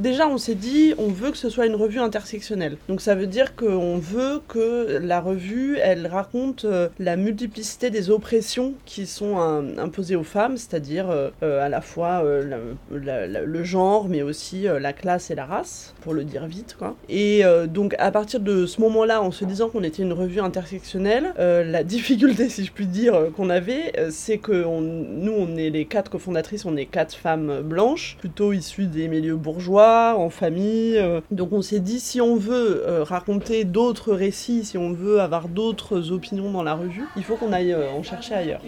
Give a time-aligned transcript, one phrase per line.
[0.00, 2.76] déjà, on s'est dit, on veut que ce soit une revue intersectionnelle.
[2.88, 8.10] Donc ça veut dire qu'on veut que la revue, elle raconte euh, la multiplicité des
[8.10, 9.38] oppressions qui sont
[9.78, 11.10] imposées aux femmes, c'est-à-dire
[11.42, 12.22] à la fois
[12.90, 16.76] le genre, mais aussi la classe et la race, pour le dire vite.
[16.78, 16.96] Quoi.
[17.08, 21.32] Et donc à partir de ce moment-là, en se disant qu'on était une revue intersectionnelle,
[21.38, 26.10] la difficulté, si je puis dire, qu'on avait, c'est que nous, on est les quatre
[26.10, 30.98] cofondatrices, on est quatre femmes blanches, plutôt issues des milieux bourgeois, en famille.
[30.98, 31.20] Euh.
[31.30, 35.48] donc on s'est dit, si on veut euh, raconter d'autres récits, si on veut avoir
[35.48, 38.60] d'autres opinions dans la revue, il faut qu'on aille euh, en chercher ailleurs.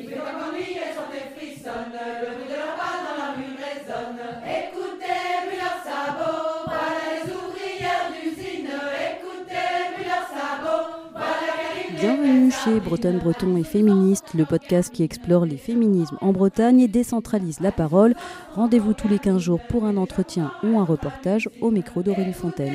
[12.02, 16.88] Bienvenue chez Bretonne Breton et Féministe, le podcast qui explore les féminismes en Bretagne et
[16.88, 18.16] décentralise la parole.
[18.56, 22.74] Rendez-vous tous les 15 jours pour un entretien ou un reportage au micro d'Aurélie Fontaine.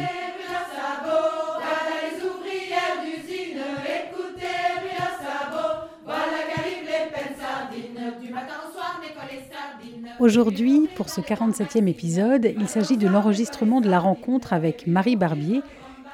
[10.22, 15.62] Aujourd'hui, pour ce 47e épisode, il s'agit de l'enregistrement de la rencontre avec Marie Barbier,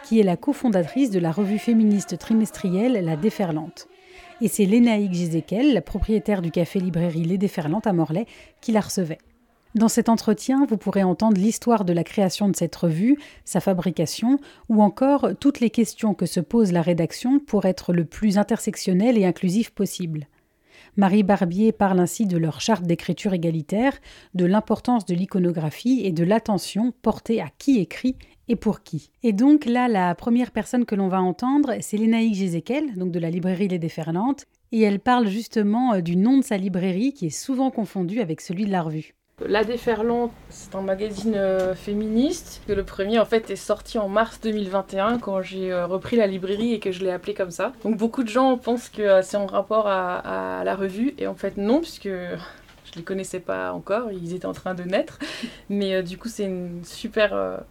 [0.04, 3.88] qui est la cofondatrice de la revue féministe trimestrielle La Déferlante.
[4.42, 8.26] Et c'est Lénaïque Giséquel, la propriétaire du café-librairie Les Déferlantes à Morlaix,
[8.62, 9.20] qui la recevait.
[9.76, 14.38] Dans cet entretien, vous pourrez entendre l'histoire de la création de cette revue, sa fabrication,
[14.70, 19.18] ou encore toutes les questions que se pose la rédaction pour être le plus intersectionnel
[19.18, 20.28] et inclusif possible.
[20.96, 23.98] Marie Barbier parle ainsi de leur charte d'écriture égalitaire,
[24.36, 28.16] de l'importance de l'iconographie et de l'attention portée à qui écrit
[28.48, 29.12] et pour qui?
[29.24, 33.20] Et donc là, la première personne que l'on va entendre, c'est Lénaïque Gézéquel, donc de
[33.20, 37.28] la librairie Les Déferlantes, et elle parle justement euh, du nom de sa librairie qui
[37.28, 39.14] est souvent confondu avec celui de la revue.
[39.46, 42.62] La Déferlante, c'est un magazine euh, féministe.
[42.68, 46.28] Que le premier, en fait, est sorti en mars 2021 quand j'ai euh, repris la
[46.28, 47.74] librairie et que je l'ai appelé comme ça.
[47.84, 51.36] Donc beaucoup de gens pensent que c'est en rapport à, à, la revue et en
[51.36, 55.20] fait non, puisque je les connaissais pas encore, ils étaient en train de naître.
[55.70, 57.64] Mais du coup, c'est une super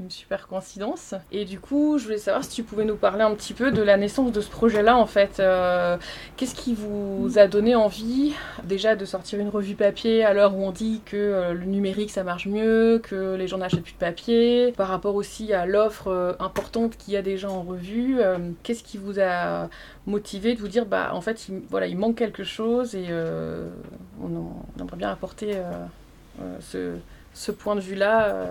[0.00, 1.14] une super coïncidence.
[1.30, 3.82] Et du coup, je voulais savoir si tu pouvais nous parler un petit peu de
[3.82, 5.38] la naissance de ce projet-là, en fait.
[5.38, 5.96] Euh,
[6.36, 8.32] qu'est-ce qui vous a donné envie,
[8.64, 12.10] déjà, de sortir une revue papier à l'heure où on dit que euh, le numérique,
[12.10, 16.08] ça marche mieux, que les gens n'achètent plus de papier, par rapport aussi à l'offre
[16.08, 18.20] euh, importante qu'il y a déjà en revue
[18.62, 19.68] Qu'est-ce qui vous a
[20.06, 23.08] motivé de vous dire, bah, en fait, il, voilà, il manque quelque chose et
[24.22, 25.56] on, aimerait bien apporter
[26.60, 26.96] ce,
[27.34, 28.50] ce, point de vue-là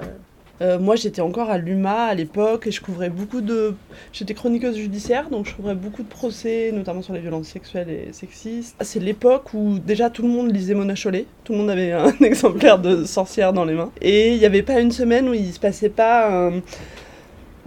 [0.61, 3.73] euh, moi, j'étais encore à l'UMA à l'époque et je couvrais beaucoup de.
[4.13, 8.13] J'étais chroniqueuse judiciaire, donc je couvrais beaucoup de procès, notamment sur les violences sexuelles et
[8.13, 8.75] sexistes.
[8.81, 12.13] C'est l'époque où déjà tout le monde lisait Mona Chollet, tout le monde avait un
[12.21, 13.91] exemplaire de sorcière dans les mains.
[14.01, 16.61] Et il n'y avait pas une semaine où il se passait pas un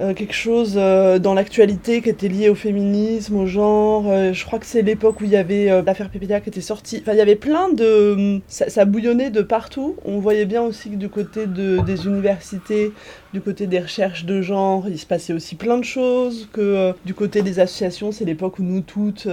[0.01, 4.07] euh, quelque chose euh, dans l'actualité qui était lié au féminisme, au genre.
[4.09, 6.99] Euh, je crois que c'est l'époque où il y avait l'affaire Pépédia qui était sortie.
[7.01, 8.41] Enfin, il y avait plein de.
[8.49, 9.95] Ça, ça, bouillonnait de partout.
[10.05, 12.93] On voyait bien aussi que du côté de, des universités,
[13.33, 16.49] du côté des recherches de genre, il se passait aussi plein de choses.
[16.53, 19.29] Que du côté des associations, c'est l'époque où nous toutes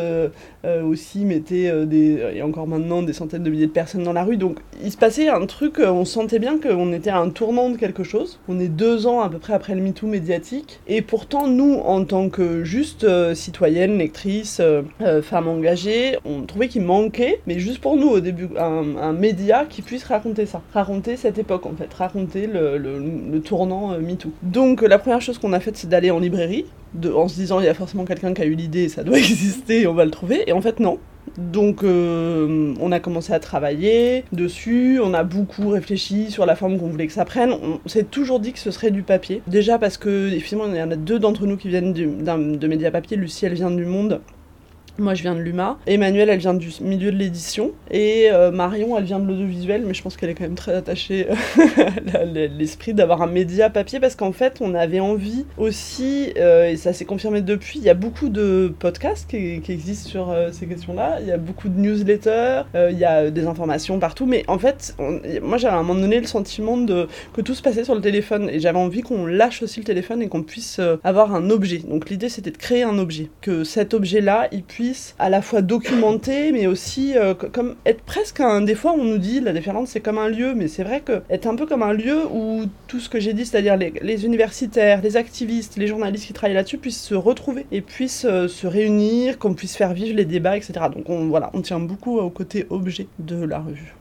[0.64, 2.20] aussi mettaient des.
[2.36, 4.38] et encore maintenant, des centaines de milliers de personnes dans la rue.
[4.38, 7.78] Donc, il se passait un truc, on sentait bien qu'on était à un tournant de
[7.78, 8.40] quelque chose.
[8.48, 10.51] On est deux ans à peu près après le MeToo médiatique
[10.88, 16.42] et pourtant, nous, en tant que juste euh, citoyenne, lectrice, euh, euh, femme engagée, on
[16.42, 20.62] trouvait qu'il manquait, mais juste pour nous au début, un, média qui puisse raconter ça,
[20.74, 24.32] raconter cette époque en fait, raconter le, tournant MeToo.
[24.44, 26.66] Donc la première chose qu'on a faite, c'est d'aller en librairie,
[27.14, 29.88] en se disant il y a forcément quelqu'un qui a eu l'idée, ça doit exister,
[29.88, 30.44] on va le trouver.
[30.48, 31.00] Et en fait, non.
[31.38, 36.78] Donc euh, on a commencé à travailler dessus, on a beaucoup réfléchi sur la forme
[36.78, 37.52] qu'on voulait que ça prenne.
[37.52, 39.42] On s'est toujours dit que ce serait du papier.
[39.48, 42.92] Déjà parce que effectivement il y en a deux d'entre nous qui viennent de média
[42.92, 43.18] papier.
[43.18, 44.22] Lucie elle vient du Monde
[44.98, 45.78] moi, je viens de l'UMA.
[45.88, 47.72] Emmanuelle, elle vient du milieu de l'édition.
[47.90, 50.76] Et euh, Marion, elle vient de l'audiovisuel, mais je pense qu'elle est quand même très
[50.76, 51.28] attachée
[52.14, 56.78] à l'esprit d'avoir un média papier parce qu'en fait, on avait envie aussi, euh, et
[56.78, 60.68] ça s'est confirmé depuis, il y a beaucoup de podcasts qui, existent sur euh, ces
[60.68, 61.20] questions-là.
[61.22, 64.26] Il y a beaucoup de newsletters, il y a des informations partout.
[64.26, 64.96] Mais en fait,
[65.42, 68.02] moi, j'avais à un moment donné le sentiment de, que tout se passait sur le
[68.02, 68.50] téléphone.
[68.52, 71.80] Et j'avais envie qu'on lâche aussi le téléphone et qu'on puisse avoir un objet.
[71.80, 73.30] Donc l'idée, c'était de créer un objet.
[73.42, 74.81] Que cet objet-là, il puisse
[75.20, 78.62] à la fois documenter, mais aussi euh, comme être presque un.
[78.62, 81.22] Des fois, on nous dit la déferlante c'est comme un lieu, mais c'est vrai que
[81.30, 85.02] être un peu comme un lieu où tout ce que j'ai dit, c'est-à-dire les, universitaires,
[85.02, 89.40] les activistes, les journalistes qui travaillent là-dessus puissent se retrouver et puissent euh, se réunir,
[89.40, 90.74] qu'on puisse faire vivre les débats, etc.
[90.94, 93.96] Donc on, voilà, on tient beaucoup au côté objet de la revue.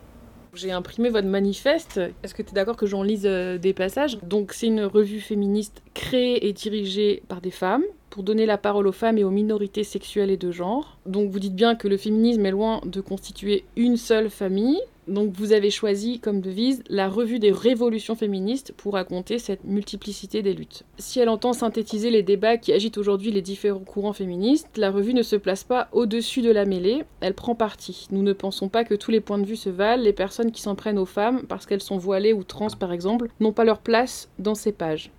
[0.54, 2.00] J'ai imprimé votre manifeste.
[2.24, 4.18] Est-ce que tu es d'accord que j'en lise euh, des passages?
[4.22, 8.86] Donc c'est une revue féministe créée et dirigée par des femmes pour donner la parole
[8.86, 10.98] aux femmes et aux minorités sexuelles et de genre.
[11.06, 14.80] Donc vous dites bien que le féminisme est loin de constituer une seule famille,
[15.10, 20.40] donc vous avez choisi comme devise la revue des révolutions féministes pour raconter cette multiplicité
[20.42, 20.84] des luttes.
[20.98, 25.14] Si elle entend synthétiser les débats qui agitent aujourd'hui les différents courants féministes, la revue
[25.14, 28.06] ne se place pas au-dessus de la mêlée, elle prend parti.
[28.12, 30.62] Nous ne pensons pas que tous les points de vue se valent, les personnes qui
[30.62, 33.80] s'en prennent aux femmes, parce qu'elles sont voilées ou trans par exemple, n'ont pas leur
[33.80, 35.10] place dans ces pages.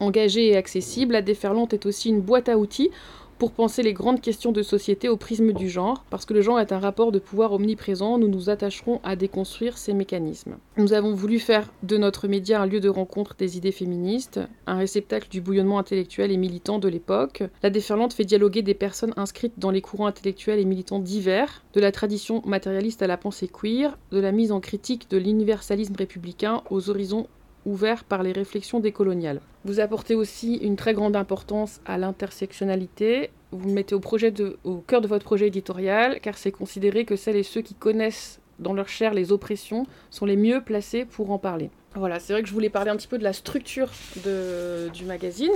[0.00, 2.90] Engagée et accessible, la déferlante est aussi une boîte à outils
[3.38, 6.58] pour penser les grandes questions de société au prisme du genre, parce que le genre
[6.60, 10.56] est un rapport de pouvoir omniprésent, nous nous attacherons à déconstruire ces mécanismes.
[10.76, 14.78] Nous avons voulu faire de notre média un lieu de rencontre des idées féministes, un
[14.78, 17.42] réceptacle du bouillonnement intellectuel et militant de l'époque.
[17.62, 21.80] La déferlante fait dialoguer des personnes inscrites dans les courants intellectuels et militants divers, de
[21.80, 26.62] la tradition matérialiste à la pensée queer, de la mise en critique de l'universalisme républicain
[26.70, 27.26] aux horizons
[27.66, 29.40] ouverts par les réflexions décoloniales.
[29.66, 33.30] Vous apportez aussi une très grande importance à l'intersectionnalité.
[33.50, 34.00] Vous mettez au,
[34.64, 38.40] au cœur de votre projet éditorial, car c'est considéré que celles et ceux qui connaissent
[38.58, 41.70] dans leur chair les oppressions sont les mieux placés pour en parler.
[41.96, 43.90] Voilà, c'est vrai que je voulais parler un petit peu de la structure
[44.24, 45.52] du magazine.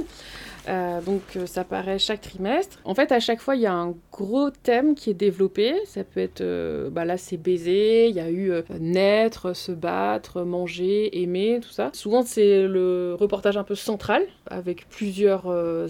[0.69, 2.79] Euh, donc euh, ça paraît chaque trimestre.
[2.85, 5.75] En fait, à chaque fois, il y a un gros thème qui est développé.
[5.87, 10.43] Ça peut être, euh, bah là, c'est baiser, il y a eu naître, se battre,
[10.43, 11.91] manger, aimer, tout ça.
[11.93, 15.47] Souvent, c'est le reportage un peu central, avec plusieurs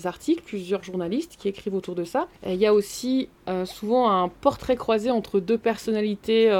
[0.07, 2.29] articles, plusieurs journalistes qui écrivent autour de ça.
[2.47, 3.29] Il y a aussi
[3.65, 6.51] souvent un portrait croisé entre deux personnalités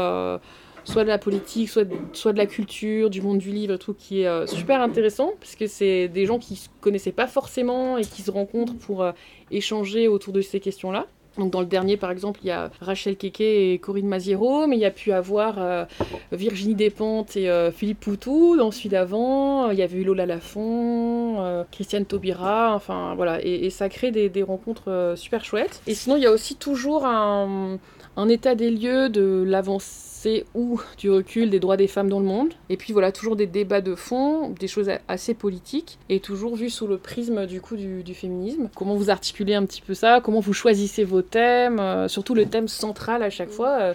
[0.85, 3.95] soit de la politique, soit de, soit de la culture, du monde du livre, tout
[3.95, 7.99] qui est euh, super intéressant, parce que c'est des gens qui se connaissaient pas forcément
[7.99, 9.13] et qui se rencontrent pour euh,
[9.51, 11.07] échanger autour de ces questions-là.
[11.39, 14.77] Donc dans le dernier, par exemple, il y a Rachel Keke et Corinne Maziero, mais
[14.77, 15.85] il y a pu avoir euh,
[16.33, 18.57] Virginie Despentes et Philippe Poutou.
[18.57, 23.89] Dans celui d'avant, il y avait eu Lola Lafont, Christiane Taubira, enfin voilà, et, ça
[23.89, 25.83] crée des, des rencontres super chouettes.
[25.87, 27.79] Et sinon, il y a aussi toujours un,
[28.17, 32.27] un état des lieux de l'avancée ou du recul des droits des femmes dans le
[32.27, 32.53] monde.
[32.69, 36.71] Et puis voilà, toujours des débats de fond, des choses assez politiques, et toujours vu
[36.71, 38.69] sous le prisme du coup du, féminisme.
[38.75, 40.21] Comment vous articulez un petit peu ça?
[40.23, 41.81] Comment vous choisissez vos thèmes?
[41.81, 43.79] Euh, Surtout le thème central à chaque fois.
[43.81, 43.95] Euh,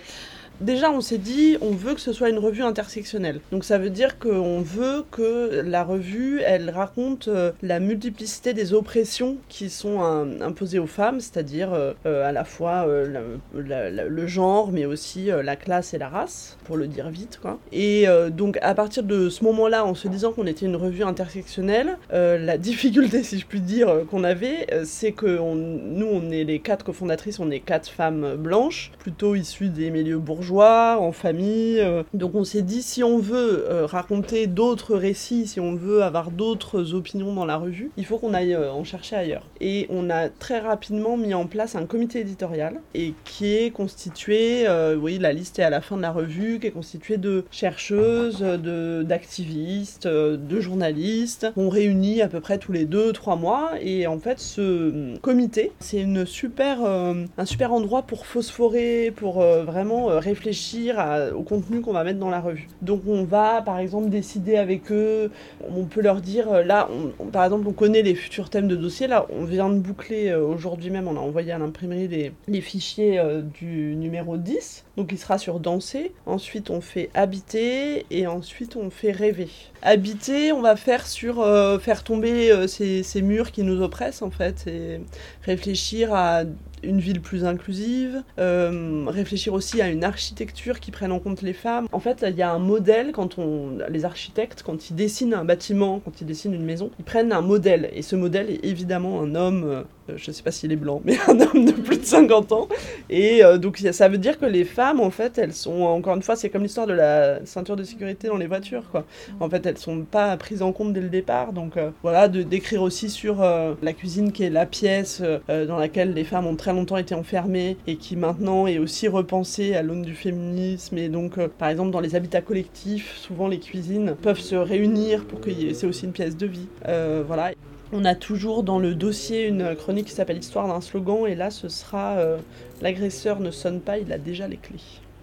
[0.61, 3.41] Déjà, on s'est dit, on veut que ce soit une revue intersectionnelle.
[3.51, 8.73] Donc ça veut dire qu'on veut que la revue, elle raconte euh, la multiplicité des
[8.73, 10.01] oppressions qui sont
[10.41, 15.93] imposées aux femmes, c'est-à-dire euh, euh, à la fois le genre, mais aussi la classe
[15.93, 17.39] et la race, pour le dire vite.
[17.71, 21.97] Et donc à partir de ce moment-là, en se disant qu'on était une revue intersectionnelle,
[22.11, 26.85] la difficulté, si je puis dire, qu'on avait, c'est que nous, on est les quatre
[26.85, 31.79] cofondatrices, on est quatre femmes blanches, plutôt issues des milieux bourgeois en famille.
[31.79, 32.03] Euh.
[32.13, 36.31] Donc on s'est dit, si on veut euh, raconter d'autres récits, si on veut avoir
[36.31, 39.43] d'autres opinions dans la revue, il faut qu'on aille euh, en chercher ailleurs.
[39.61, 44.65] Et on a très rapidement mis en place un comité éditorial et qui est constitué,
[44.97, 48.39] oui, la liste est à la fin de la revue, qui est constitué de chercheuses,
[48.39, 51.47] de, d'activistes, de journalistes.
[51.55, 55.71] On réunit à peu près tous les deux, trois mois et en fait ce comité,
[55.79, 61.01] c'est une super, un super endroit pour phosphorer, pour vraiment réfléchir réfléchir
[61.33, 62.67] au contenu qu'on va mettre dans la revue.
[62.81, 65.31] Donc on va par exemple décider avec eux,
[65.69, 66.89] on peut leur dire, euh, là
[67.31, 70.43] par exemple on connaît les futurs thèmes de dossier, là on vient de boucler euh,
[70.45, 75.11] aujourd'hui même, on a envoyé à l'imprimerie les, les, fichiers euh, du numéro 10, donc
[75.13, 79.47] il sera sur danser, ensuite on fait habiter et ensuite on fait rêver.
[79.81, 81.45] Habiter, on va faire sur
[81.79, 84.99] faire tomber ces, ces murs qui nous oppressent en fait et
[85.43, 86.43] réfléchir à
[86.85, 91.53] une ville plus inclusive, euh, réfléchir aussi à une architecture qui prenne en compte les
[91.53, 91.87] femmes.
[91.91, 95.45] En fait, il y a un modèle quand on, les architectes, quand ils dessinent un
[95.45, 97.89] bâtiment, quand ils dessinent une maison, ils prennent un modèle.
[97.93, 99.83] Et ce modèle est évidemment un homme, euh,
[100.13, 102.67] je ne sais pas s'il est blanc, mais un homme de plus de 50 ans.
[103.09, 106.23] Et euh, donc ça veut dire que les femmes, en fait, elles sont, encore une
[106.23, 109.05] fois, c'est comme l'histoire de la ceinture de sécurité dans les voitures, quoi.
[109.39, 111.53] En fait, elles sont pas prises en compte dès le départ.
[111.53, 116.23] Donc voilà, de d'écrire aussi sur la cuisine qui est la pièce dans laquelle les
[116.23, 120.15] femmes ont très longtemps été enfermée et qui maintenant est aussi repensée à l'aune du
[120.15, 120.97] féminisme.
[120.97, 125.25] Et donc, euh, par exemple, dans les habitats collectifs, souvent les cuisines peuvent se réunir
[125.25, 126.67] pour que c'est aussi une pièce de vie.
[126.87, 127.51] Euh, voilà.
[127.93, 131.51] On a toujours dans le dossier une chronique qui s'appelle Histoire d'un slogan, et là
[131.51, 132.37] ce sera euh,
[132.81, 134.79] L'agresseur ne sonne pas, il a déjà les clés.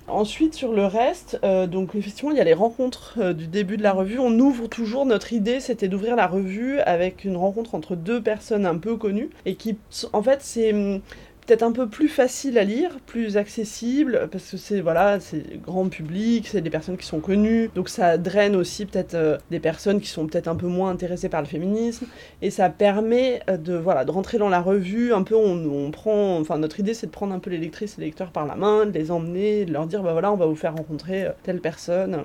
[0.08, 3.76] Ensuite, sur le reste, euh, donc effectivement, il y a les rencontres euh, du début
[3.76, 4.18] de la revue.
[4.18, 8.66] On ouvre toujours, notre idée, c'était d'ouvrir la revue avec une rencontre entre deux personnes
[8.66, 9.78] un peu connues et qui,
[10.12, 11.00] en fait, c'est hum,
[11.46, 15.88] peut-être un peu plus facile à lire, plus accessible, parce que c'est voilà, c'est grand
[15.88, 20.00] public, c'est des personnes qui sont connues, donc ça draine aussi peut-être euh, des personnes
[20.00, 22.06] qui sont peut-être un peu moins intéressées par le féminisme,
[22.42, 25.12] et ça permet euh, de voilà de rentrer dans la revue.
[25.12, 27.98] Un peu, on, on prend, enfin notre idée c'est de prendre un peu les lectrices
[27.98, 30.36] et les lecteurs par la main, de les emmener, de leur dire bah voilà, on
[30.36, 32.24] va vous faire rencontrer euh, telle personne.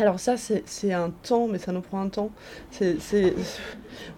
[0.00, 2.30] Alors ça, c'est un temps, mais ça nous prend un temps.
[2.70, 3.34] C'est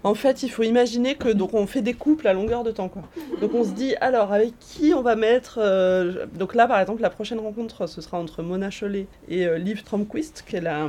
[0.05, 2.89] En fait, il faut imaginer que donc on fait des couples à longueur de temps.
[2.89, 3.03] Quoi.
[3.41, 5.59] Donc on se dit, alors avec qui on va mettre...
[5.61, 9.59] Euh, donc là, par exemple, la prochaine rencontre, ce sera entre Mona Chollet et euh,
[9.59, 10.89] Liv Tromquist, qui est la,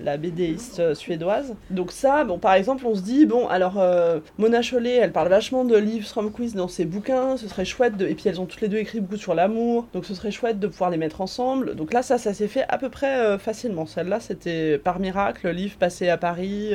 [0.00, 1.54] la BDiste euh, suédoise.
[1.70, 5.28] Donc ça, bon, par exemple, on se dit, bon, alors euh, Mona Chollet, elle parle
[5.28, 8.06] vachement de Liv Stromquist dans ses bouquins, ce serait chouette, de...
[8.06, 10.60] et puis elles ont toutes les deux écrit beaucoup sur l'amour, donc ce serait chouette
[10.60, 11.74] de pouvoir les mettre ensemble.
[11.74, 13.86] Donc là, ça, ça s'est fait à peu près euh, facilement.
[13.86, 16.72] Celle-là, c'était par miracle, Liv passait à Paris,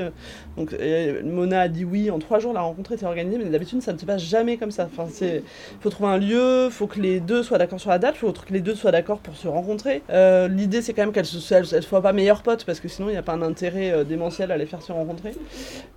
[0.58, 0.75] donc
[1.24, 3.98] Mona a dit oui, en trois jours, la rencontre était organisée, mais d'habitude, ça ne
[3.98, 4.90] se passe jamais comme ça.
[4.92, 5.44] Enfin, c'est...
[5.80, 8.54] faut trouver un lieu, faut que les deux soient d'accord sur la date, faut que
[8.54, 10.01] les deux soient d'accord pour se rencontrer.
[10.50, 13.20] L'idée, c'est quand même qu'elles ne soient pas meilleures potes, parce que sinon, il n'y
[13.20, 15.34] a pas un intérêt euh, démentiel à les faire se rencontrer.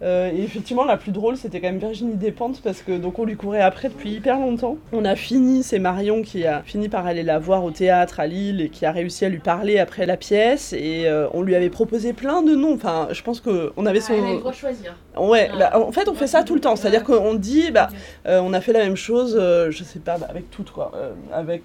[0.02, 3.24] Euh, et effectivement, la plus drôle, c'était quand même Virginie Despentes, parce que donc on
[3.24, 4.76] lui courait après depuis hyper longtemps.
[4.92, 8.26] On a fini, c'est Marion qui a fini par aller la voir au théâtre à
[8.26, 10.72] Lille et qui a réussi à lui parler après la pièce.
[10.72, 12.74] Et euh, on lui avait proposé plein de noms.
[12.74, 14.14] Enfin, je pense qu'on avait son.
[14.14, 14.96] Ah, elle le choisir.
[15.16, 16.76] Ouais, bah, en fait, on fait ça tout le temps.
[16.76, 17.88] C'est-à-dire qu'on dit, bah,
[18.26, 20.92] on a fait la même chose, je sais pas, bah, avec toutes, quoi.
[21.32, 21.64] avec.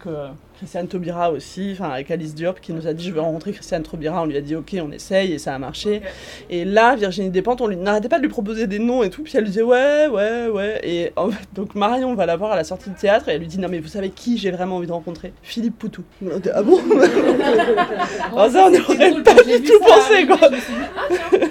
[0.59, 3.81] Christiane Taubira aussi, enfin avec Alice Diop qui nous a dit je veux rencontrer Christiane
[3.81, 6.01] Taubira, on lui a dit ok on essaye et ça a marché.
[6.49, 9.31] Et là Virginie Despentes, on n'arrêtait pas de lui proposer des noms et tout, puis
[9.37, 10.81] elle disait ouais ouais ouais.
[10.83, 11.13] Et
[11.55, 13.69] donc Marion va la voir à la sortie du théâtre et elle lui dit non
[13.69, 15.31] mais vous savez qui j'ai vraiment envie de rencontrer?
[15.43, 16.03] Philippe Poutou.
[16.53, 16.79] Ah bon?
[18.35, 21.48] Oh, Ça on n'aurait pas du tout pensé quoi.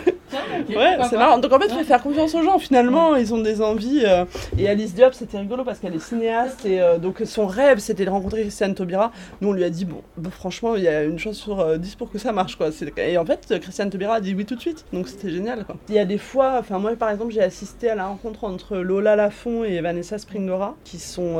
[0.68, 1.38] Ouais, c'est marrant.
[1.38, 2.58] Donc en fait, il faut faire confiance aux gens.
[2.58, 4.02] Finalement, ils ont des envies.
[4.04, 4.24] Euh,
[4.58, 8.04] et Alice Diop, c'était rigolo parce qu'elle est cinéaste et euh, donc son rêve, c'était
[8.04, 9.12] de rencontrer Christiane Taubira.
[9.40, 11.96] Nous, on lui a dit bon, franchement, il y a une chance sur 10 euh,
[11.96, 12.68] pour que ça marche quoi.
[12.98, 14.84] Et en fait, Christiane Taubira a dit oui tout de suite.
[14.92, 15.76] Donc c'était génial quoi.
[15.88, 18.76] Il y a des fois, enfin moi par exemple, j'ai assisté à la rencontre entre
[18.78, 21.38] Lola Lafont et Vanessa Springora, qui sont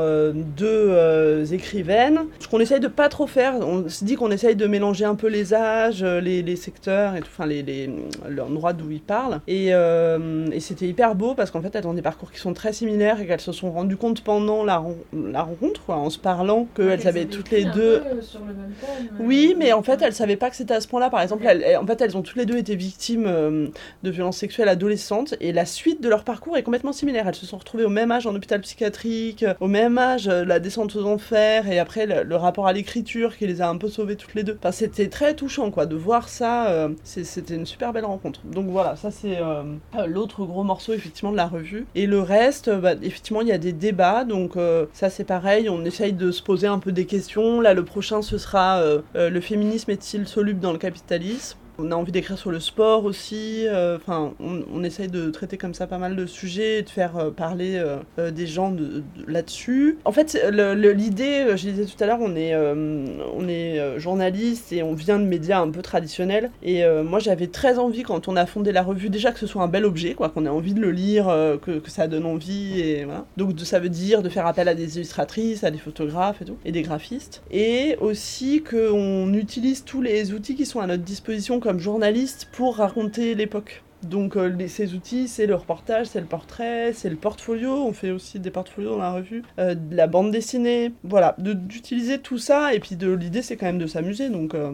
[0.57, 2.25] deux écrivaines.
[2.39, 5.15] Ce qu'on essaye de pas trop faire, on se dit qu'on essaye de mélanger un
[5.15, 7.89] peu les âges, les, les secteurs et tout, enfin les, les
[8.27, 9.18] l'endroit d'où ils parlent.
[9.49, 12.73] Euh, et, c'était hyper beau parce qu'en fait, elles ont des parcours qui sont très
[12.73, 14.83] similaires et qu'elles se sont rendues compte pendant la,
[15.13, 18.03] la rencontre, en se parlant, qu'elles avaient toutes les deux.
[18.21, 20.87] sur le même thème, oui, mais en fait, elles savaient pas que c'était à ce
[20.87, 21.09] point-là.
[21.09, 23.67] Par exemple, elles, en fait, elles ont toutes les deux été victimes euh,
[24.03, 27.27] de violences sexuelles adolescentes et la suite de leur parcours est complètement similaire.
[27.27, 30.59] Elles se sont retrouvées au même âge en hôpital psychiatrique, au même âge euh, la
[30.59, 34.15] descente aux enfers et après le, rapport à l'écriture qui les a un peu sauvées
[34.15, 34.57] toutes les deux.
[34.59, 36.89] Enfin, c'était très touchant, quoi, de voir ça.
[37.03, 38.41] c'était une super belle rencontre.
[38.45, 39.63] Donc voilà, ça c'est euh,
[40.07, 41.85] l'autre gros morceau effectivement de la revue.
[41.95, 45.69] Et le reste, bah, effectivement, il y a des débats, donc euh, ça c'est pareil,
[45.69, 47.61] on essaye de se poser un peu des questions.
[47.61, 51.57] Là, le prochain, ce sera euh, le féminisme est-il soluble dans le capitalisme?
[51.79, 53.65] On a envie d'écrire sur le sport aussi.
[53.67, 57.31] Euh, enfin, on, essaye de traiter comme ça pas mal de sujets, de faire euh,
[57.31, 57.81] parler
[58.17, 59.97] euh, des gens de, là-dessus.
[60.05, 64.93] En fait, l'idée, je disais tout à l'heure, on est, on est journaliste et on
[64.93, 66.51] vient de médias un peu traditionnels.
[66.63, 69.61] Et moi, j'avais très envie quand on a fondé la revue, déjà que ce soit
[69.61, 71.25] un bel objet, quoi, qu'on ait envie de le lire,
[71.61, 72.79] que, que, ça donne envie.
[72.79, 73.07] Et.
[73.37, 76.57] Donc, ça veut dire de faire appel à des illustratrices, à des photographes et tout,
[76.65, 77.41] et des graphistes.
[77.51, 83.35] Et aussi qu'on utilise tous les outils qui sont à notre disposition journaliste pour raconter
[83.35, 83.83] l'époque.
[84.03, 87.85] Donc euh, ces outils, c'est le reportage, c'est le portrait, c'est le portfolio.
[87.85, 90.93] On fait aussi des portfolios dans la revue, euh, de la bande dessinée.
[91.03, 92.73] Voilà, d'utiliser tout ça.
[92.73, 94.29] Et puis de l'idée, c'est quand même de s'amuser.
[94.29, 94.71] Donc euh,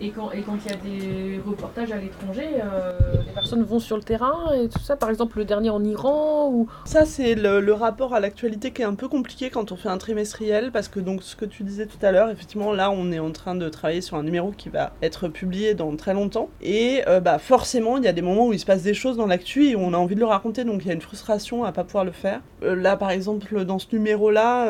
[0.00, 2.92] et quand il y a des reportages à l'étranger, euh,
[3.26, 6.48] les personnes vont sur le terrain et tout ça, par exemple le dernier en Iran
[6.50, 6.68] ou...
[6.84, 9.98] Ça c'est le, rapport à l'actualité qui est un peu compliqué quand on fait un
[9.98, 13.18] trimestriel parce que donc ce que tu disais tout à l'heure, effectivement là on est
[13.18, 17.02] en train de travailler sur un numéro qui va être publié dans très longtemps et
[17.06, 19.26] euh, bah forcément il y a des moments où il se passe des choses dans
[19.26, 21.72] l'actu et on a envie de le raconter donc il y a une frustration à
[21.72, 22.40] pas pouvoir le faire.
[22.62, 24.68] Euh, là par exemple dans ce numéro là,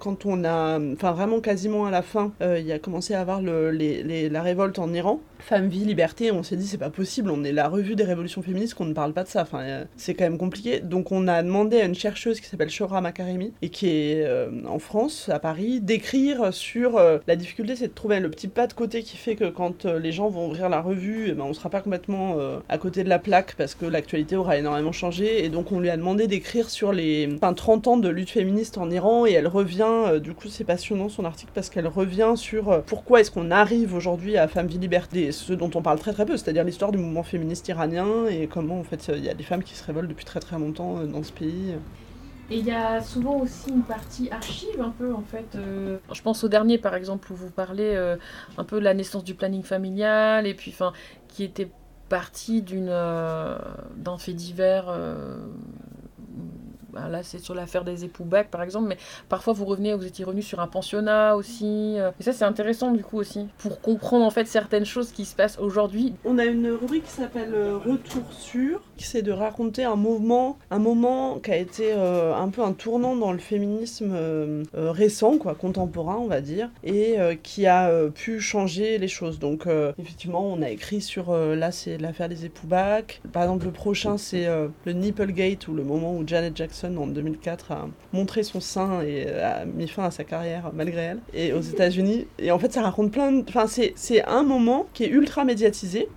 [0.00, 3.40] quand on a, enfin vraiment quasiment à la fin, il y a commencé à avoir
[3.40, 5.20] le, les la révolte en Iran.
[5.44, 8.40] Femme, vie, liberté, on s'est dit c'est pas possible, on est la revue des révolutions
[8.40, 10.80] féministes qu'on ne parle pas de ça, enfin euh, c'est quand même compliqué.
[10.80, 14.48] Donc on a demandé à une chercheuse qui s'appelle Shora Makarimi et qui est euh,
[14.66, 18.66] en France, à Paris, d'écrire sur euh, la difficulté, c'est de trouver le petit pas
[18.66, 21.52] de côté qui fait que quand les gens vont ouvrir la revue, eh ben, on
[21.52, 25.48] sera pas complètement à côté de la plaque parce que l'actualité aura énormément changé et
[25.50, 28.90] donc on lui a demandé d'écrire sur les enfin, 30 ans de lutte féministe en
[28.90, 33.20] Iran et elle revient, du coup c'est passionnant son article parce qu'elle revient sur pourquoi
[33.20, 36.36] est-ce qu'on arrive aujourd'hui à Femme, Vie, Liberté ce dont on parle très très peu,
[36.36, 39.62] c'est-à-dire l'histoire du mouvement féministe iranien et comment en fait il y a des femmes
[39.62, 41.74] qui se révoltent depuis très très longtemps euh, dans ce pays.
[42.50, 45.46] Et il y a souvent aussi une partie archive un peu en fait.
[45.54, 48.16] Euh, je pense au dernier par exemple où vous parlez euh,
[48.58, 50.92] un peu de la naissance du planning familial et puis enfin
[51.28, 51.70] qui était
[52.10, 53.56] partie d'une euh,
[53.96, 54.94] d'un fait divers
[56.94, 58.96] bah, là c'est sur l'affaire des époux Bach par exemple, mais
[59.28, 61.96] parfois vous revenez, vous étiez revenu sur un pensionnat aussi.
[61.98, 62.12] Euh.
[62.20, 65.34] et ça c'est intéressant du coup aussi, pour comprendre en fait certaines choses qui se
[65.34, 66.14] passent aujourd'hui.
[66.24, 70.58] On a une rubrique qui s'appelle euh, Retour sur, qui c'est de raconter un mouvement,
[70.70, 74.14] un moment qui a été euh, un peu un tournant dans le féminisme
[74.74, 79.38] récent, quoi, contemporain on va dire, et qui a pu changer les choses.
[79.38, 79.66] Donc
[79.98, 83.20] effectivement on a écrit sur, là c'est l'affaire des époux Bach.
[83.32, 87.72] Par exemple le prochain c'est le Nipplegate ou le moment où Janet Jackson en 2004
[87.72, 91.60] a montré son sein et a mis fin à sa carrière malgré elle et aux
[91.60, 92.26] États-Unis.
[92.38, 93.44] Et en fait, ça raconte plein de.
[93.96, 96.08] C'est un moment qui est ultra médiatisé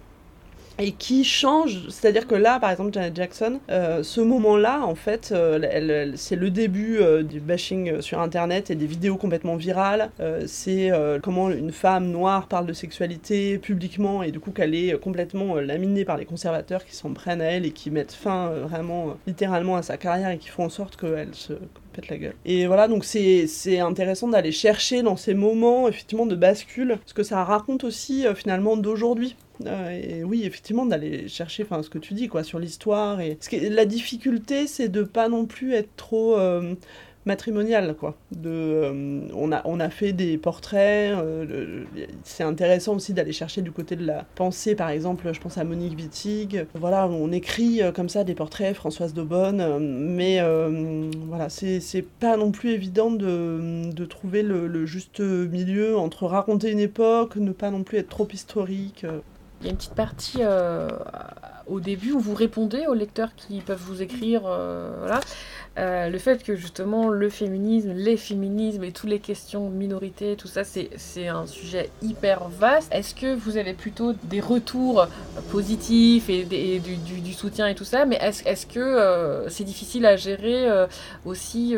[0.79, 5.31] et qui change, c'est-à-dire que là, par exemple, Janet Jackson, euh, ce moment-là, en fait,
[5.31, 10.11] euh, c'est le début euh, du bashing sur Internet et des vidéos complètement virales.
[10.45, 10.91] c'est
[11.23, 16.05] comment une femme noire parle de sexualité publiquement et du coup qu'elle est complètement laminée
[16.05, 19.81] par les conservateurs qui s'en prennent à elle et qui mettent fin vraiment littéralement à
[19.81, 21.53] sa carrière et qui font en sorte qu'elle se
[21.93, 22.35] pète la gueule.
[22.45, 27.23] Et voilà, donc c'est intéressant d'aller chercher dans ces moments effectivement de bascule ce que
[27.23, 29.35] ça raconte aussi finalement d'aujourd'hui.
[29.65, 33.21] Euh, oui, effectivement, d'aller chercher ce que tu dis quoi, sur l'histoire.
[33.21, 33.37] Et...
[33.69, 36.75] La difficulté, c'est de pas non plus être trop euh,
[37.25, 37.95] matrimonial.
[37.95, 38.15] Quoi.
[38.45, 41.17] Euh, on, a, on a fait des portraits.
[42.23, 44.75] c'est intéressant aussi d'aller chercher du côté de la pensée.
[44.75, 46.65] Par exemple, je pense à Monique Wittig.
[46.75, 49.79] Voilà, on écrit comme ça des portraits, Françoise Daubonne.
[49.79, 50.39] mais
[51.27, 56.79] voilà, c'est pas non plus évident de, de trouver le, juste milieu entre raconter une
[56.79, 59.05] époque, ne pas non plus être trop historique.
[59.61, 60.87] Il y a une petite partie euh,
[61.65, 64.43] au début où vous répondez aux lecteurs qui peuvent vous écrire.
[64.45, 65.19] Euh, voilà.
[65.79, 70.35] Euh, le fait que justement le féminisme, les féminismes et toutes les questions de minorité,
[70.35, 72.91] tout ça, c'est un sujet hyper vaste.
[72.93, 75.07] Est-ce que vous avez plutôt des retours
[75.51, 80.15] positifs et, du, soutien et tout ça, mais est-ce est -ce que c'est difficile à
[80.15, 80.67] gérer
[81.25, 81.75] aussi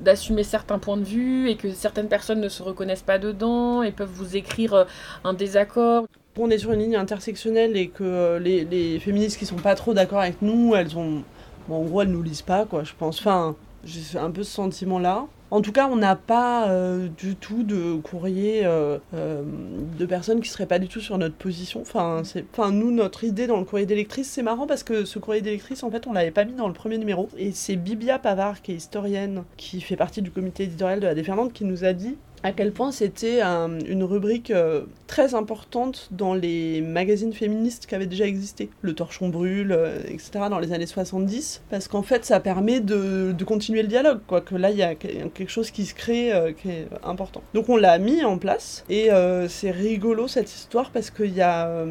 [0.00, 3.90] d'assumer certains points de vue et que certaines personnes ne se reconnaissent pas dedans et
[3.90, 4.86] peuvent vous écrire
[5.24, 6.06] un désaccord?
[6.42, 9.94] On est sur une ligne intersectionnelle et que euh, les, féministes qui sont pas trop
[9.94, 11.22] d'accord avec nous, elles ont.
[11.70, 13.20] en gros, elles nous lisent pas, quoi, je pense.
[13.20, 15.26] Enfin, j'ai un peu ce sentiment-là.
[15.50, 20.48] En tout cas, on n'a pas euh, du tout de courrier euh, de personnes qui
[20.48, 21.80] seraient pas du tout sur notre position.
[21.82, 25.42] Enfin, enfin, nous, notre idée dans le courrier d'électrice, c'est marrant parce que ce courrier
[25.42, 27.28] d'électrice, en fait, on l'avait pas mis dans le premier numéro.
[27.36, 31.14] Et c'est Bibia Pavard, qui est historienne, qui fait partie du comité éditorial de la
[31.14, 36.34] Déferlante, qui nous a dit à quel point c'était une rubrique euh, très importante dans
[36.34, 38.68] les magazines féministes qui avaient déjà existé.
[38.82, 43.34] Le Torchon Brûle, euh, etc., dans les années 70, parce qu'en fait, ça permet de,
[43.46, 46.52] continuer le dialogue, quoi, que là, il y a quelque chose qui se crée euh,
[46.52, 47.42] qui est important.
[47.54, 49.08] Donc on l'a mis en place, et
[49.48, 51.84] c'est rigolo cette histoire, parce qu'il y a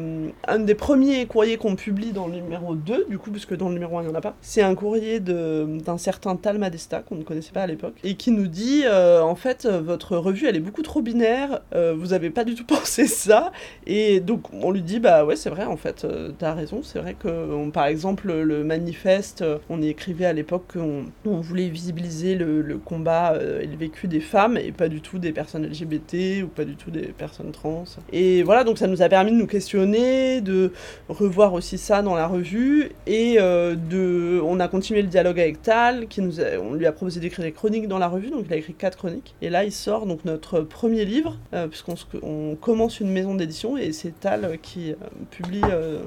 [0.46, 3.74] un des premiers courriers qu'on publie dans le numéro 2, du coup, puisque dans le
[3.74, 7.16] numéro 1, il n'y en a pas, c'est un courrier d'un certain Tal Madesta, qu'on
[7.16, 10.60] ne connaissait pas à l'époque, et qui nous dit, en fait, votre revue elle est
[10.60, 13.52] beaucoup trop binaire, euh, vous avez pas du tout pensé ça.
[13.86, 16.98] Et donc on lui dit, bah ouais, c'est vrai en fait, euh, t'as raison, c'est
[16.98, 21.68] vrai que par exemple le manifeste, euh, on y écrivait à l'époque qu'on on voulait
[21.68, 26.42] visibiliser le, combat et le vécu des femmes et pas du tout des personnes LGBT
[26.42, 27.84] ou pas du tout des personnes trans.
[28.12, 30.72] Et voilà, donc ça nous a permis de nous questionner, de
[31.08, 36.08] revoir aussi ça dans la revue et de, on a continué le dialogue avec Tal,
[36.08, 38.56] qui nous on lui a proposé d'écrire des chroniques dans la revue, donc il a
[38.56, 39.34] écrit quatre chroniques.
[39.40, 43.92] Et là il sort donc notre premier livre, euh, puisqu'on commence une maison d'édition et
[43.92, 44.96] c'est Tal qui euh,
[45.30, 45.60] publie.
[45.62, 46.02] Euh,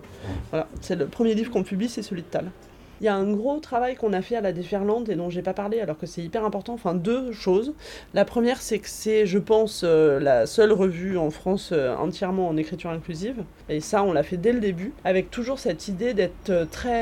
[0.49, 2.51] voilà, c'est le premier livre qu'on publie, c'est celui de Tal.
[2.99, 5.43] Il y a un gros travail qu'on a fait à la Déferlante et dont j'ai
[5.43, 6.73] pas parlé alors que c'est hyper important.
[6.73, 7.73] Enfin, deux choses.
[8.13, 12.47] La première, c'est que c'est, je pense, euh, la seule revue en France euh, entièrement
[12.47, 13.43] en écriture inclusive.
[13.69, 16.97] Et ça, on l'a fait dès le début, avec toujours cette idée d'être euh, très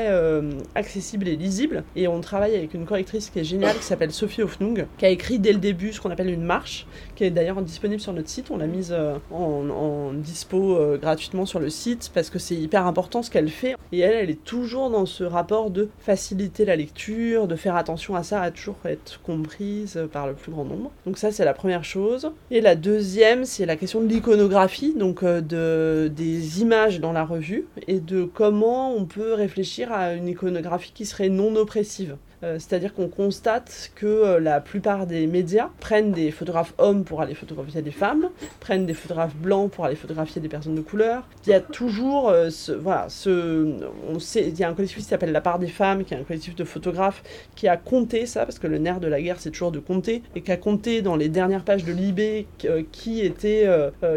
[0.74, 1.84] accessible et lisible.
[1.94, 5.08] Et on travaille avec une correctrice qui est géniale, qui s'appelle Sophie Hofnung, qui a
[5.08, 8.28] écrit dès le début ce qu'on appelle une marche, qui est d'ailleurs disponible sur notre
[8.28, 8.50] site.
[8.50, 8.94] On l'a mise
[9.30, 13.76] en, en, dispo gratuitement sur le site parce que c'est hyper important ce qu'elle fait.
[13.92, 18.14] Et elle, elle est toujours dans ce rapport de faciliter la lecture, de faire attention
[18.14, 20.90] à ça, à toujours être comprise par le plus grand nombre.
[21.04, 22.30] Donc ça c'est la première chose.
[22.50, 27.24] Et la deuxième c'est la question de l'iconographie, donc euh, de, des images dans la
[27.24, 32.16] revue et de comment on peut réfléchir à une iconographie qui serait non oppressive.
[32.42, 37.22] Euh, c'est-à-dire qu'on constate que euh, la plupart des médias prennent des photographes hommes pour
[37.22, 38.28] aller photographier des femmes,
[38.60, 41.22] prennent des photographes blancs pour aller photographier des personnes de couleur.
[41.46, 43.74] Il y a toujours ce, voilà, ce,
[44.08, 46.18] on sait, il y a un collectif qui s'appelle La part des femmes, qui est
[46.18, 47.22] un collectif de photographes,
[47.54, 50.22] qui a compté ça, parce que le nerf de la guerre, c'est toujours de compter,
[50.34, 52.46] et qui a compté dans les dernières pages de Libé
[52.92, 53.68] qui était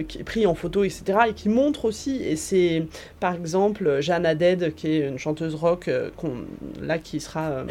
[0.08, 2.86] qui est pris en photo, etc., et qui montre aussi, et c'est
[3.20, 5.90] par exemple Jeanne Haddad, qui est une chanteuse rock,
[6.82, 7.64] là qui sera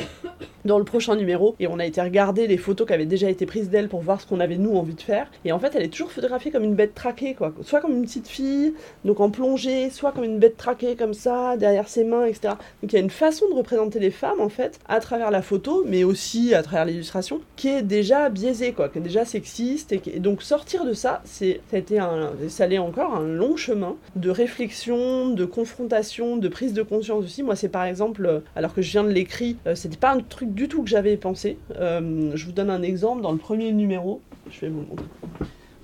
[0.64, 3.46] dans le prochain numéro, et on a été regarder les photos qui avaient déjà été
[3.46, 5.82] prises d'elle pour voir ce qu'on avait nous envie de faire, et en fait elle
[5.82, 8.74] est toujours photographiée comme une bête traquée, quoi, soit comme une petite fille,
[9.04, 12.54] donc en plongée, soit comme une bête traquée comme ça, derrière ses mains, etc.
[12.82, 15.42] Donc il y a une façon de représenter les femmes, en fait, à travers la
[15.42, 19.92] photo, mais aussi à travers l'illustration, qui est déjà biaisée, quoi, qui est déjà sexiste,
[19.92, 23.56] et, donc sortir de ça, c'est, ça a été un, ça allait encore un long
[23.56, 27.42] chemin de réflexion, de confrontation, de prise de conscience aussi.
[27.42, 30.20] Moi, c'est par exemple, euh, alors que je viens de l'écrit, euh, c'était pas un
[30.28, 31.58] truc du tout que j'avais pensé.
[31.76, 35.06] Euh, je vous donne un exemple, dans le premier numéro, je vais vous le montrer.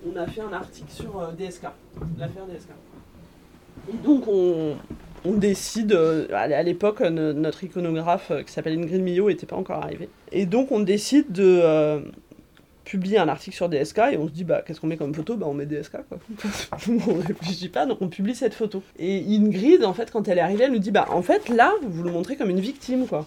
[0.07, 1.65] On a fait un article sur DSK,
[2.19, 2.71] l'affaire DSK.
[3.89, 4.77] Et donc on,
[5.33, 10.09] décide, euh, à l'époque notre iconographe euh, qui s'appelle Ingrid Millot n'était pas encore arrivé.
[10.33, 12.01] Et donc on décide de euh,
[12.85, 15.37] publier un article sur DSK et on se dit bah qu'est-ce qu'on met comme photo?
[15.37, 16.19] Bah on met DSK quoi.
[16.89, 18.83] on réfléchit pas donc on publie cette photo.
[18.99, 21.73] Et Ingrid en fait quand elle est arrivée elle nous dit bah en fait là
[21.83, 23.27] vous le montrez comme une victime quoi.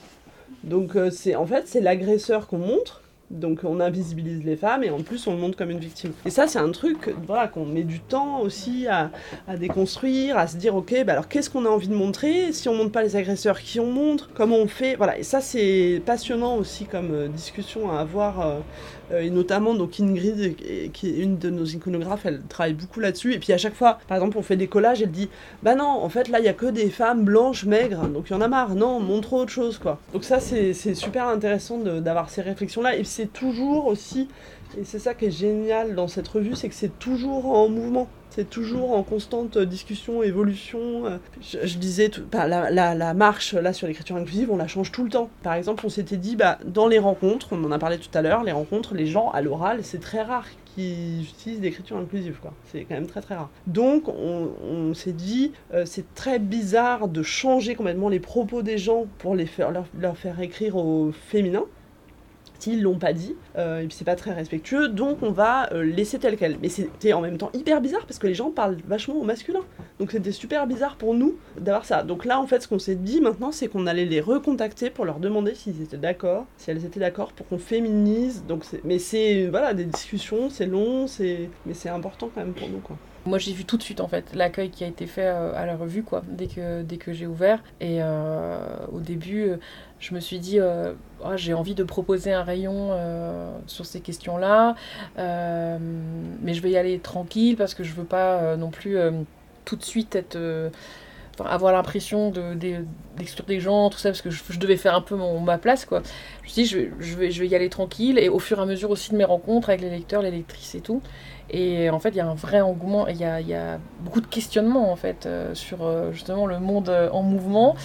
[0.67, 3.01] Donc c'est en fait c'est l'agresseur qu'on montre.
[3.30, 6.13] Donc on invisibilise les femmes et en plus on le montre comme une victime.
[6.25, 9.12] Et ça c'est un truc voilà, qu'on met du temps aussi à,
[9.58, 12.53] déconstruire, à se dire ok bah alors qu'est-ce qu'on a envie de montrer?
[12.53, 14.95] Si on montre pas les agresseurs, qui on montre Comment on fait?
[14.95, 15.17] Voilà.
[15.17, 18.60] Et ça c'est passionnant aussi comme euh, discussion à avoir euh, euh,
[19.15, 20.55] et notamment donc Ingrid
[20.91, 23.33] qui est une de nos iconographes, elle travaille beaucoup là-dessus.
[23.33, 25.29] Et puis à chaque fois par exemple on fait des collages, elle dit
[25.63, 28.07] bah non en fait là il y a que des femmes blanches maigres.
[28.07, 29.99] Donc il y en a marre, non montre autre chose quoi.
[30.13, 34.27] Donc ça c'est super intéressant d'avoir ces réflexions là et c'est toujours aussi,
[34.77, 38.08] et c'est ça qui est génial dans cette revue, c'est que c'est toujours en mouvement.
[38.30, 41.19] C'est toujours en constante discussion, évolution.
[41.41, 45.30] Je, disais, la, marche là sur l'écriture inclusive, on la change tout le temps.
[45.41, 48.21] Par exemple, on s'était dit, bah, dans les rencontres, on en a parlé tout à
[48.21, 52.38] l'heure, les rencontres, les gens à l'oral, c'est très rare qu'ils utilisent l'écriture inclusive.
[52.65, 53.49] C'est quand même très très rare.
[53.65, 59.06] Donc, on, s'est dit, euh, c'est très bizarre de changer complètement les propos des gens
[59.17, 61.63] pour les faire, leur faire écrire au féminin
[62.59, 65.83] s'ils l'ont pas dit, euh, et puis c'est pas très respectueux, donc on va euh,
[65.83, 66.57] laisser tel quel.
[66.61, 69.61] Mais c'était en même temps hyper bizarre parce que les gens parlent vachement au masculin.
[69.99, 72.03] Donc c'était super bizarre pour nous d'avoir ça.
[72.03, 75.05] Donc là, en fait, ce qu'on s'est dit maintenant, c'est qu'on allait les recontacter pour
[75.05, 78.43] leur demander s'ils étaient d'accord, si elles étaient d'accord pour qu'on féminise.
[78.47, 82.69] Donc mais c'est voilà des discussions, c'est long, c'est mais c'est important quand même pour
[82.69, 82.97] nous quoi.
[83.25, 85.65] Moi, j'ai vu tout de suite en fait l'accueil qui a été fait euh, à
[85.65, 87.61] la revue quoi, dès que dès que j'ai ouvert.
[87.81, 87.99] Et
[88.91, 89.51] au début,
[89.99, 92.91] je me suis dit, oh, j'ai envie de proposer un rayon
[93.67, 94.75] sur ces questions-là,
[95.17, 98.97] mais je vais y aller tranquille parce que je veux pas non plus
[99.65, 100.38] tout de suite être
[101.45, 105.15] avoir l'impression d'exclure de, des gens, tout ça, parce que je, devais faire un peu
[105.15, 106.01] ma place, quoi.
[106.47, 108.62] Je me suis dit, je, vais, je vais y aller tranquille, et au fur et
[108.62, 111.01] à mesure aussi de mes rencontres avec les lecteurs, les lectrices et tout,
[111.49, 114.19] et en fait, il y a un vrai engouement, il y a, y a, beaucoup
[114.19, 117.75] de questionnements en fait euh, sur euh, justement le monde euh, en mouvement.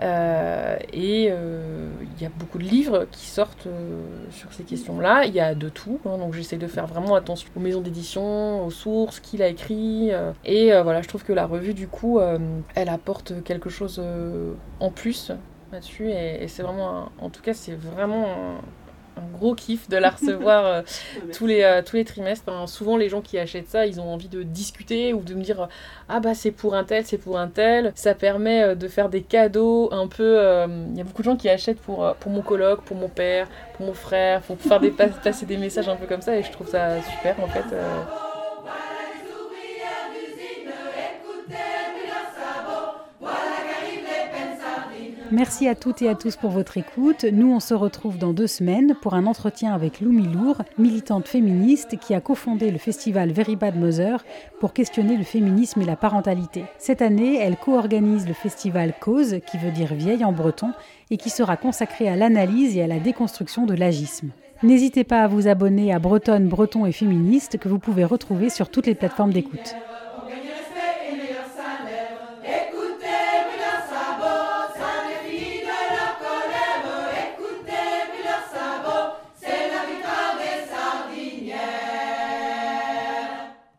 [0.00, 3.68] et il y a beaucoup de livres qui sortent
[4.30, 5.24] sur ces questions-là.
[5.26, 8.64] Il y a de tout, hein, donc j'essaie de faire vraiment attention aux maisons d'édition,
[8.64, 10.10] aux sources, qui l'a écrit.
[10.44, 12.20] et voilà, je trouve que la revue, du coup,
[12.74, 14.02] elle apporte quelque chose
[14.80, 15.32] en plus
[15.72, 16.10] là-dessus.
[16.10, 18.60] Et, et c'est vraiment, en tout cas, c'est vraiment
[19.16, 20.82] un gros kiff de la recevoir euh,
[21.32, 22.50] tous, les, euh, tous les trimestres.
[22.68, 25.68] souvent, les gens qui achètent ça, ils ont envie de discuter ou de me dire
[26.08, 27.92] Ah, bah, c'est pour un tel, c'est pour un tel.
[27.94, 30.38] Ça permet euh, de faire des cadeaux un peu.
[30.90, 33.48] Il y a beaucoup de gens qui achètent pour, pour mon coloc, pour mon père,
[33.74, 34.90] pour mon frère, pour faire des,
[35.24, 37.64] passer des messages un peu comme ça et je trouve ça super en fait.
[45.32, 47.24] Merci à toutes et à tous pour votre écoute.
[47.24, 52.00] Nous, on se retrouve dans deux semaines pour un entretien avec Lou Milour, militante féministe
[52.00, 54.24] qui a cofondé le festival Very Bad Mother
[54.58, 56.64] pour questionner le féminisme et la parentalité.
[56.78, 60.72] Cette année, elle co-organise le festival Cause, qui veut dire vieille en breton,
[61.12, 64.30] et qui sera consacré à l'analyse et à la déconstruction de l'agisme.
[64.64, 68.68] N'hésitez pas à vous abonner à Bretonne, Breton et Féministe que vous pouvez retrouver sur
[68.68, 69.76] toutes les plateformes d'écoute.